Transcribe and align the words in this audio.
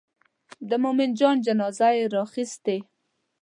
د 0.69 0.71
مومن 0.83 1.11
جان 1.19 1.37
جنازه 1.45 1.89
یې 1.97 2.05
راخیستې. 2.15 2.77